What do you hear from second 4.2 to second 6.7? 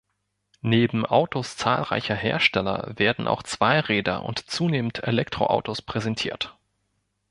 und zunehmend Elektroautos präsentiert.